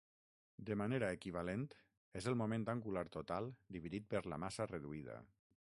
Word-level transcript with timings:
De 0.69 0.77
manera 0.81 1.09
equivalent, 1.17 1.65
és 2.21 2.29
el 2.31 2.37
moment 2.43 2.65
angular 2.75 3.05
total 3.19 3.53
dividit 3.77 4.09
per 4.15 4.25
la 4.33 4.43
massa 4.47 4.71
reduïda. 4.73 5.23